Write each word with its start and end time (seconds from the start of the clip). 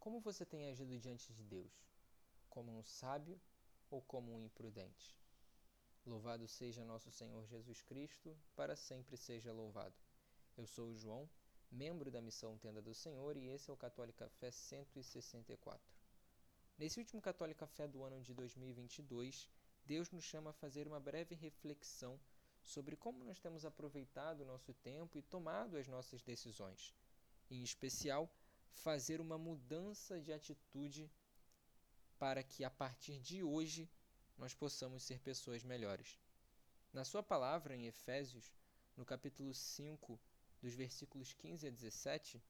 Como 0.00 0.18
você 0.18 0.46
tem 0.46 0.66
agido 0.66 0.98
diante 0.98 1.30
de 1.30 1.44
Deus? 1.44 1.70
Como 2.48 2.72
um 2.72 2.82
sábio 2.82 3.38
ou 3.90 4.00
como 4.00 4.34
um 4.34 4.40
imprudente? 4.40 5.14
Louvado 6.06 6.48
seja 6.48 6.82
nosso 6.86 7.10
Senhor 7.12 7.46
Jesus 7.46 7.82
Cristo, 7.82 8.34
para 8.56 8.74
sempre 8.74 9.14
seja 9.18 9.52
louvado. 9.52 9.94
Eu 10.56 10.66
sou 10.66 10.88
o 10.88 10.96
João, 10.96 11.28
membro 11.70 12.10
da 12.10 12.22
missão 12.22 12.56
Tenda 12.56 12.80
do 12.80 12.94
Senhor, 12.94 13.36
e 13.36 13.48
esse 13.48 13.68
é 13.68 13.74
o 13.74 13.76
Católico 13.76 14.20
Café 14.20 14.50
164. 14.50 15.78
Nesse 16.78 16.98
último 16.98 17.20
Católico 17.20 17.60
Café 17.60 17.86
do 17.86 18.02
ano 18.02 18.22
de 18.22 18.32
2022, 18.32 19.50
Deus 19.84 20.10
nos 20.10 20.24
chama 20.24 20.48
a 20.48 20.54
fazer 20.54 20.88
uma 20.88 20.98
breve 20.98 21.34
reflexão 21.34 22.18
sobre 22.62 22.96
como 22.96 23.22
nós 23.22 23.38
temos 23.38 23.66
aproveitado 23.66 24.40
o 24.40 24.46
nosso 24.46 24.72
tempo 24.72 25.18
e 25.18 25.22
tomado 25.22 25.76
as 25.76 25.86
nossas 25.86 26.22
decisões. 26.22 26.94
Em 27.50 27.62
especial, 27.62 28.30
fazer 28.72 29.20
uma 29.20 29.38
mudança 29.38 30.20
de 30.20 30.32
atitude 30.32 31.10
para 32.18 32.42
que 32.42 32.64
a 32.64 32.70
partir 32.70 33.18
de 33.20 33.42
hoje 33.42 33.90
nós 34.36 34.54
possamos 34.54 35.02
ser 35.02 35.20
pessoas 35.20 35.62
melhores. 35.62 36.18
Na 36.92 37.04
sua 37.04 37.22
palavra 37.22 37.76
em 37.76 37.86
Efésios, 37.86 38.52
no 38.96 39.04
capítulo 39.04 39.54
5, 39.54 40.18
dos 40.60 40.74
versículos 40.74 41.32
15 41.32 41.66
a 41.66 41.70
17, 41.70 42.42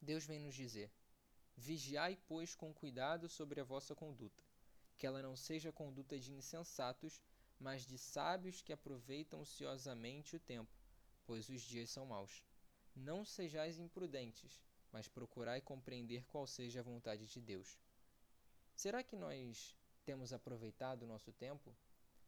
Deus 0.00 0.26
vem 0.26 0.40
nos 0.40 0.54
dizer: 0.54 0.90
Vigiai, 1.56 2.18
pois, 2.26 2.54
com 2.54 2.72
cuidado 2.74 3.28
sobre 3.28 3.60
a 3.60 3.64
vossa 3.64 3.94
conduta, 3.94 4.42
que 4.96 5.06
ela 5.06 5.22
não 5.22 5.36
seja 5.36 5.72
conduta 5.72 6.18
de 6.18 6.32
insensatos, 6.32 7.20
mas 7.58 7.86
de 7.86 7.96
sábios 7.96 8.60
que 8.60 8.72
aproveitam 8.72 9.40
ociosamente 9.40 10.36
o 10.36 10.40
tempo, 10.40 10.76
pois 11.24 11.48
os 11.48 11.62
dias 11.62 11.90
são 11.90 12.04
maus. 12.04 12.44
Não 12.94 13.24
sejais 13.24 13.78
imprudentes, 13.78 14.62
mas 14.92 15.08
procurai 15.08 15.60
compreender 15.60 16.24
qual 16.26 16.46
seja 16.46 16.80
a 16.80 16.82
vontade 16.82 17.26
de 17.26 17.40
Deus. 17.40 17.78
Será 18.74 19.02
que 19.02 19.16
nós 19.16 19.76
temos 20.04 20.32
aproveitado 20.32 21.02
o 21.02 21.06
nosso 21.06 21.32
tempo? 21.32 21.74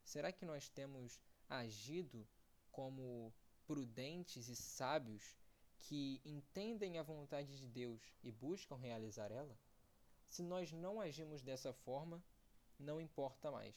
Será 0.03 0.31
que 0.31 0.45
nós 0.45 0.69
temos 0.69 1.19
agido 1.47 2.27
como 2.71 3.33
prudentes 3.65 4.47
e 4.47 4.55
sábios 4.55 5.37
que 5.79 6.21
entendem 6.25 6.97
a 6.97 7.03
vontade 7.03 7.57
de 7.57 7.67
Deus 7.67 8.01
e 8.23 8.31
buscam 8.31 8.75
realizar 8.75 9.31
ela? 9.31 9.57
Se 10.27 10.43
nós 10.43 10.71
não 10.71 10.99
agimos 10.99 11.41
dessa 11.41 11.73
forma, 11.73 12.23
não 12.77 12.99
importa 12.99 13.51
mais 13.51 13.75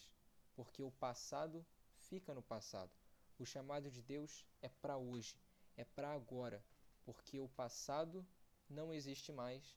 porque 0.55 0.83
o 0.83 0.91
passado 0.91 1.64
fica 1.96 2.34
no 2.34 2.42
passado. 2.42 2.91
O 3.39 3.44
chamado 3.44 3.91
de 3.91 4.02
Deus 4.02 4.46
é 4.61 4.69
para 4.69 4.96
hoje, 4.96 5.41
é 5.77 5.84
para 5.84 6.12
agora, 6.12 6.64
porque 7.05 7.41
o 7.41 7.48
passado 7.48 8.24
não 8.73 8.92
existe 8.92 9.31
mais 9.31 9.77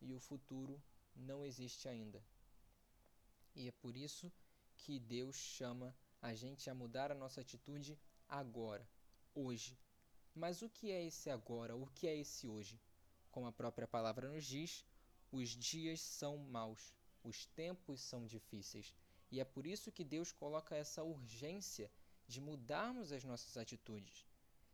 e 0.00 0.12
o 0.12 0.20
futuro 0.20 0.80
não 1.16 1.44
existe 1.44 1.88
ainda. 1.88 2.22
E 3.54 3.68
é 3.68 3.72
por 3.72 3.96
isso 3.96 4.30
que 4.76 4.98
Deus 4.98 5.36
chama 5.36 5.94
a 6.20 6.34
gente 6.34 6.68
a 6.68 6.74
mudar 6.74 7.10
a 7.10 7.14
nossa 7.14 7.40
atitude 7.40 7.98
agora, 8.28 8.86
hoje. 9.34 9.78
Mas 10.34 10.62
o 10.62 10.68
que 10.68 10.90
é 10.90 11.04
esse 11.04 11.30
agora? 11.30 11.76
O 11.76 11.86
que 11.86 12.06
é 12.06 12.16
esse 12.16 12.46
hoje? 12.46 12.80
Como 13.30 13.46
a 13.46 13.52
própria 13.52 13.86
palavra 13.86 14.28
nos 14.28 14.44
diz, 14.44 14.84
os 15.30 15.50
dias 15.50 16.00
são 16.00 16.36
maus, 16.38 16.94
os 17.22 17.46
tempos 17.46 18.00
são 18.00 18.26
difíceis. 18.26 18.94
E 19.30 19.40
é 19.40 19.44
por 19.44 19.66
isso 19.66 19.92
que 19.92 20.04
Deus 20.04 20.32
coloca 20.32 20.76
essa 20.76 21.02
urgência 21.02 21.90
de 22.26 22.40
mudarmos 22.40 23.12
as 23.12 23.24
nossas 23.24 23.56
atitudes. 23.56 24.26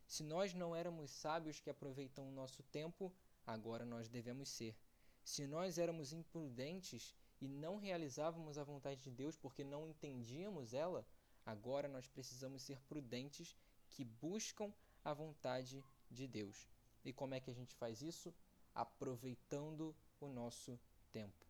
Se 0.06 0.22
nós 0.22 0.52
não 0.54 0.74
éramos 0.74 1.10
sábios 1.10 1.60
que 1.60 1.70
aproveitam 1.70 2.28
o 2.28 2.32
nosso 2.32 2.62
tempo, 2.64 3.12
agora 3.52 3.84
nós 3.84 4.08
devemos 4.08 4.48
ser. 4.48 4.76
Se 5.24 5.46
nós 5.46 5.78
éramos 5.78 6.12
imprudentes 6.12 7.14
e 7.40 7.48
não 7.48 7.76
realizávamos 7.76 8.58
a 8.58 8.64
vontade 8.64 9.02
de 9.02 9.10
Deus 9.10 9.36
porque 9.36 9.64
não 9.64 9.86
entendíamos 9.86 10.72
ela, 10.72 11.06
agora 11.44 11.88
nós 11.88 12.06
precisamos 12.06 12.62
ser 12.62 12.80
prudentes 12.82 13.56
que 13.88 14.04
buscam 14.04 14.72
a 15.04 15.12
vontade 15.12 15.84
de 16.10 16.26
Deus. 16.26 16.68
E 17.04 17.12
como 17.12 17.34
é 17.34 17.40
que 17.40 17.50
a 17.50 17.54
gente 17.54 17.74
faz 17.74 18.02
isso? 18.02 18.34
Aproveitando 18.74 19.94
o 20.20 20.28
nosso 20.28 20.78
tempo. 21.10 21.46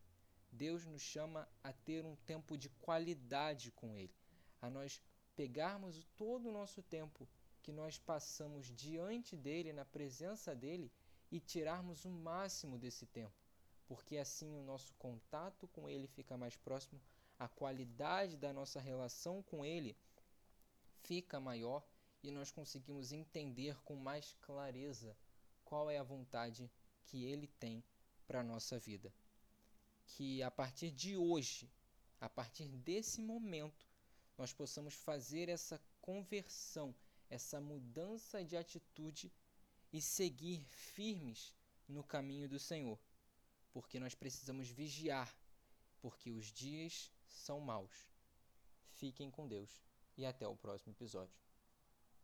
Deus 0.52 0.84
nos 0.84 1.02
chama 1.02 1.48
a 1.62 1.72
ter 1.72 2.04
um 2.04 2.16
tempo 2.16 2.56
de 2.56 2.68
qualidade 2.68 3.70
com 3.72 3.96
Ele, 3.96 4.14
a 4.60 4.68
nós 4.68 5.00
pegarmos 5.36 6.04
todo 6.16 6.48
o 6.48 6.52
nosso 6.52 6.82
tempo 6.82 7.28
que 7.62 7.72
nós 7.72 7.98
passamos 7.98 8.66
diante 8.66 9.36
dele, 9.36 9.72
na 9.72 9.84
presença 9.84 10.54
dele, 10.54 10.90
e 11.30 11.38
tirarmos 11.40 12.04
o 12.04 12.10
máximo 12.10 12.78
desse 12.78 13.06
tempo, 13.06 13.34
porque 13.86 14.16
assim 14.16 14.54
o 14.56 14.62
nosso 14.62 14.92
contato 14.94 15.68
com 15.68 15.88
ele 15.88 16.06
fica 16.08 16.36
mais 16.36 16.56
próximo, 16.56 17.00
a 17.38 17.48
qualidade 17.48 18.36
da 18.36 18.52
nossa 18.52 18.80
relação 18.80 19.42
com 19.42 19.64
ele 19.64 19.96
fica 21.02 21.40
maior 21.40 21.82
e 22.22 22.30
nós 22.30 22.50
conseguimos 22.50 23.12
entender 23.12 23.80
com 23.82 23.96
mais 23.96 24.34
clareza 24.42 25.16
qual 25.64 25.90
é 25.90 25.98
a 25.98 26.02
vontade 26.02 26.70
que 27.06 27.24
ele 27.24 27.46
tem 27.46 27.82
para 28.26 28.40
a 28.40 28.44
nossa 28.44 28.78
vida. 28.78 29.12
Que 30.06 30.42
a 30.42 30.50
partir 30.50 30.90
de 30.90 31.16
hoje, 31.16 31.70
a 32.20 32.28
partir 32.28 32.68
desse 32.68 33.22
momento, 33.22 33.88
nós 34.36 34.52
possamos 34.52 34.94
fazer 34.94 35.48
essa 35.48 35.80
conversão, 36.00 36.94
essa 37.28 37.60
mudança 37.60 38.44
de 38.44 38.56
atitude 38.56 39.32
e 39.92 40.00
seguir 40.00 40.64
firmes 40.70 41.54
no 41.88 42.04
caminho 42.04 42.48
do 42.48 42.58
Senhor, 42.58 42.98
porque 43.72 43.98
nós 43.98 44.14
precisamos 44.14 44.68
vigiar, 44.68 45.34
porque 46.00 46.30
os 46.30 46.52
dias 46.52 47.10
são 47.28 47.60
maus. 47.60 48.08
Fiquem 48.94 49.30
com 49.30 49.48
Deus 49.48 49.82
e 50.16 50.24
até 50.24 50.46
o 50.46 50.56
próximo 50.56 50.92
episódio. 50.92 51.49